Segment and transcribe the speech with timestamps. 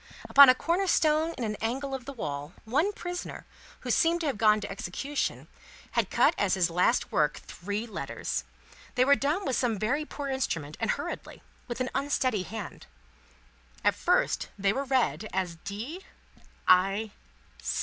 [0.27, 3.45] Upon a corner stone in an angle of the wall, one prisoner,
[3.81, 5.47] who seemed to have gone to execution,
[5.91, 8.43] had cut as his last work, three letters.
[8.95, 12.87] They were done with some very poor instrument, and hurriedly, with an unsteady hand.
[13.83, 16.03] At first, they were read as D.
[16.67, 17.11] I.